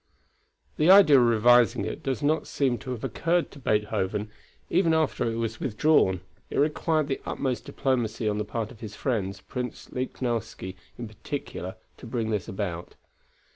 The 0.77 0.89
idea 0.89 1.19
of 1.19 1.27
revising 1.27 1.85
it 1.85 2.01
does 2.01 2.23
not 2.23 2.47
seem 2.47 2.79
to 2.79 2.89
have 2.89 3.03
occurred 3.03 3.51
to 3.51 3.59
Beethoven, 3.59 4.31
even 4.67 4.95
after 4.95 5.29
it 5.31 5.35
was 5.35 5.59
withdrawn; 5.59 6.21
it 6.49 6.57
required 6.57 7.07
the 7.07 7.21
utmost 7.23 7.65
diplomacy 7.65 8.27
on 8.27 8.39
the 8.39 8.43
part 8.43 8.71
of 8.71 8.79
his 8.79 8.95
friends, 8.95 9.41
Prince 9.41 9.89
Lichnowsky 9.91 10.75
in 10.97 11.07
particular, 11.07 11.75
to 11.97 12.07
bring 12.07 12.31
this 12.31 12.47
about. 12.47 12.95